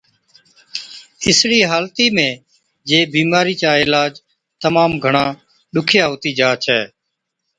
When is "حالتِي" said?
1.71-2.05